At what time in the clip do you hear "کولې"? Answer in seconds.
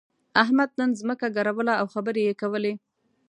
2.41-2.73